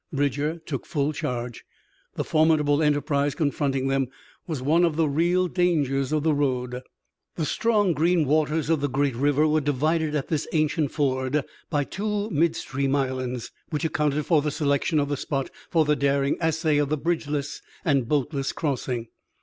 Bridger 0.11 0.57
took 0.57 0.87
full 0.87 1.13
charge. 1.13 1.63
The 2.15 2.23
formidable 2.23 2.81
enterprise 2.81 3.35
confronting 3.35 3.87
them 3.87 4.07
was 4.47 4.59
one 4.59 4.83
of 4.83 4.95
the 4.95 5.07
real 5.07 5.47
dangers 5.47 6.11
of 6.11 6.23
the 6.23 6.33
road. 6.33 6.81
The 7.35 7.45
strong 7.45 7.93
green 7.93 8.25
waters 8.25 8.71
of 8.71 8.81
the 8.81 8.89
great 8.89 9.15
river 9.15 9.47
were 9.47 9.61
divided 9.61 10.15
at 10.15 10.27
this 10.27 10.47
ancient 10.53 10.89
ford 10.91 11.45
by 11.69 11.83
two 11.83 12.31
midstream 12.31 12.95
islands, 12.95 13.51
which 13.69 13.85
accounted 13.85 14.25
for 14.25 14.41
the 14.41 14.49
selection 14.49 14.99
of 14.99 15.07
the 15.07 15.15
spot 15.17 15.51
for 15.69 15.85
the 15.85 15.95
daring 15.95 16.35
essay 16.41 16.77
of 16.79 16.91
a 16.91 16.97
bridgeless 16.97 17.61
and 17.85 18.07
boatless 18.07 18.53
crossing. 18.53 19.07